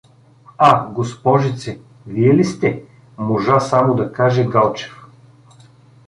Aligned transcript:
—А, 0.67 0.85
госпожице, 0.87 1.79
вие 2.07 2.33
ли 2.37 2.43
сте?— 2.51 2.83
можа 3.27 3.59
само 3.59 3.95
да 3.95 4.11
каже 4.11 4.43
Галчев. 4.43 5.07